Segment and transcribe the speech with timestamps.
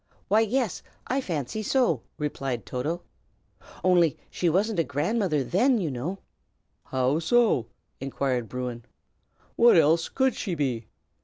[0.29, 3.03] "Why, yes, I fancy so," replied Toto.
[3.83, 6.17] "Only she wasn't a grandmother then, you know."
[6.85, 7.67] "How so?"
[7.99, 8.83] inquired Bruin.
[9.55, 10.87] "What else could she be?